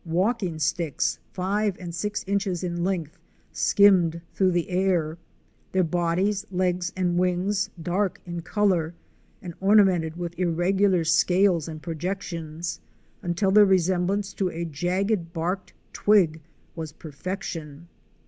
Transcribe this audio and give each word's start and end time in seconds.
Walking 0.03 0.57
sticks 0.57 1.19
five 1.31 1.77
and 1.79 1.93
six 1.93 2.23
inches 2.25 2.63
in 2.63 2.83
length 2.83 3.19
skimmed 3.51 4.19
through 4.33 4.49
the 4.49 4.67
air, 4.71 5.19
their 5.73 5.83
bodies, 5.83 6.43
legs 6.49 6.91
and 6.97 7.19
wings 7.19 7.69
dark 7.79 8.19
in 8.25 8.41
color 8.41 8.95
and 9.43 9.53
ornamented 9.59 10.17
with 10.17 10.39
irregular 10.39 11.03
scales 11.03 11.67
and 11.67 11.83
projections, 11.83 12.79
until 13.21 13.51
their 13.51 13.63
resemblance 13.63 14.33
to 14.33 14.49
a 14.49 14.65
jagged 14.65 15.33
barked 15.33 15.71
twig 15.93 16.41
was 16.75 16.93
perfection. 16.93 17.87